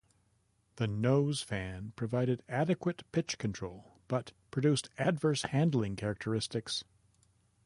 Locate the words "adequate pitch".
2.49-3.37